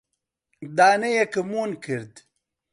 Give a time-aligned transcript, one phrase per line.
[0.77, 2.13] دانەیەکم ون کرد.